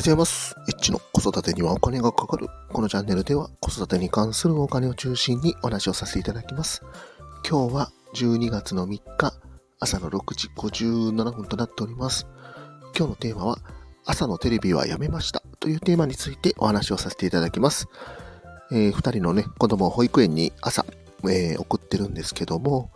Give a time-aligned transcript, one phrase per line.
[0.00, 0.56] ございます。
[0.66, 2.46] エッチの子育てにはお金がかかる。
[2.72, 6.80] このチャンネルでは子育てに関するお金を中心にお話をさせていただきます。
[7.46, 9.34] 今日は12月の3日、
[9.78, 12.26] 朝の6時57分となっております。
[12.96, 13.58] 今日のテーマは、
[14.06, 17.86] 朝のテレビはやめましたというテーマについてお話をさせていただきます。
[18.72, 20.86] えー、2人のね、子供を保育園に朝、
[21.24, 22.90] えー、送ってるんですけども、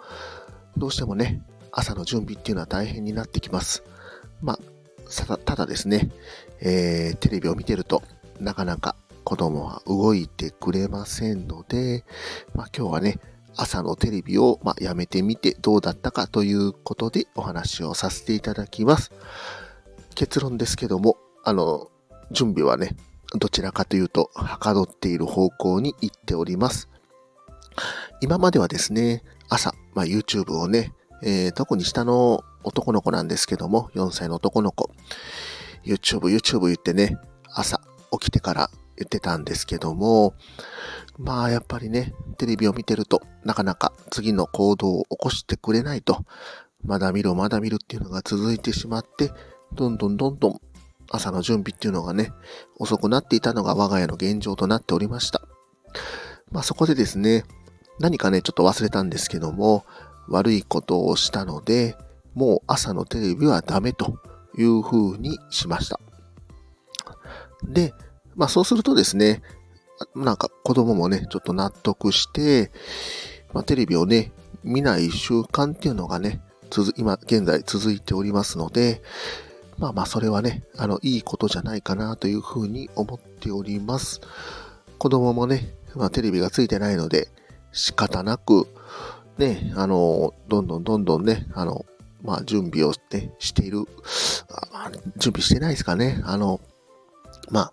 [0.79, 3.85] どうしてもね、朝の準備っていうのは大変になってきます。
[4.41, 4.59] まあ、
[5.15, 6.11] ただですね、
[6.61, 8.03] えー、テレビを見てると、
[8.41, 12.05] なかなか子供は動いてくれませんので、
[12.55, 13.19] まあ、今日はね、
[13.57, 19.13] 朝のテレビを、ま、やめてみてどうだったかということでお話をさせていただきます。
[20.15, 21.91] 結論ですけども、あの、
[22.31, 22.97] 準備はね、
[23.39, 26.89] どちらかというと、はかどっている方向に行っております。
[28.21, 30.93] 今まではですね、朝、まあ、YouTube をね、
[31.27, 34.91] えー、特に下の男の子なんですけども、4歳の男の子、
[35.83, 37.17] YouTube、YouTube 言ってね、
[37.51, 37.81] 朝
[38.13, 40.35] 起きてから言ってたんですけども、
[41.19, 46.27] まあやっぱりね、テレビを見てるとなかなか次の行動を起こしてくれないと、
[46.85, 49.33] まだ見るまだ見るっていうのが続いてしまって、
[49.73, 50.61] どんどんどんどん
[51.11, 52.33] 朝の準備っていうのがね、
[52.79, 55.41] 遅くなっていたのが我が家の現状となっておりました。
[56.53, 57.45] まあそこでですね、
[57.99, 59.87] 何かね、ちょっと忘れたんですけども、
[60.29, 61.97] 悪いことをしたので、
[62.35, 64.19] もう朝のテレビはダメと
[64.57, 66.01] いう風にしました。
[67.65, 67.95] で、
[68.35, 69.43] まあそうするとですね、
[70.15, 72.71] なんか子供もね、ちょっと納得して、
[73.53, 76.41] まあテレビをね、見ない習慣っていうのがね、
[76.97, 79.03] 今現在続いておりますので、
[79.79, 84.21] まあまあそれはね、あの、いいことじゃないかなというふうに思っております。
[84.99, 87.29] 子供もね、まあテレビがついてないので、
[87.73, 88.67] 仕方なく、
[89.39, 91.85] ね、あの、どんどんどんどんね、あの、
[92.23, 93.85] まあ、準備をね、している、
[94.73, 96.21] あ準備してないですかね。
[96.25, 96.61] あの、
[97.51, 97.73] まあ、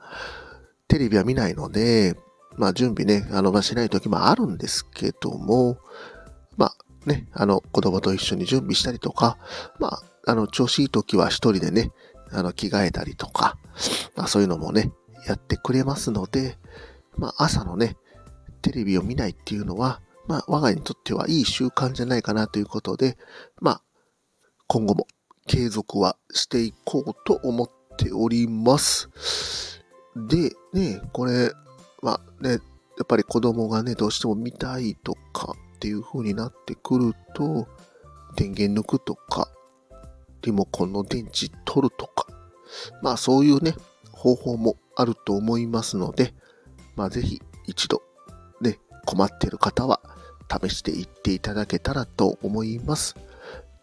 [0.88, 2.18] テレビは見ないので、
[2.58, 5.78] まあ、準備ね、あの、まあ、しない時もあるんですけども、
[6.58, 9.38] まあ、ね、あの、子供と一緒に準備したりとか、
[9.80, 11.92] まあ、あの、調子いい時は一人でね、
[12.32, 13.58] あの、着替えたりとか、
[14.16, 14.92] まあ、そういうのもね、
[15.28, 16.58] やってくれますので、
[17.18, 17.96] まあ、朝のね、
[18.62, 20.02] テレビを見ないっていうのは、
[20.32, 23.18] まあ、我が家にとってはいい習慣じゃないかなということで、
[23.60, 23.82] まあ、
[24.68, 25.06] 今後も
[25.46, 29.10] 継続はしていこうと思っております。
[30.16, 31.52] で、ね、これ、
[32.02, 32.58] まあね、や
[33.04, 37.68] っぱり子供がね、どうしても見たいとかっていう風になってくると、
[38.38, 39.50] 電源抜くとか、
[40.44, 42.26] リモコンの電池取るとか、
[43.02, 43.76] まあそういうね、
[44.14, 46.34] 方法もあると思いますので、
[46.96, 48.02] まあぜひ一度
[48.62, 50.00] ね、困っている方は
[50.52, 53.16] 試していっていただけたらと思います。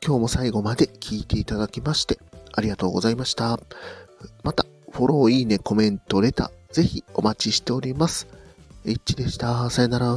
[0.05, 2.19] 今日も最後まで聞いていただきまして
[2.53, 3.59] ありがとうございました。
[4.43, 8.27] また、フォロー、いいね、コメント、レター、ぜひお待ちしております。
[8.85, 9.71] エッチでした。
[9.71, 10.09] さよなら。